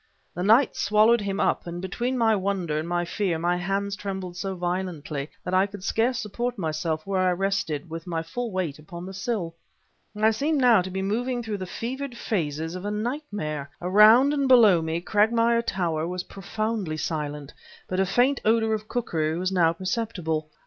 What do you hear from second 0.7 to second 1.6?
swallowed him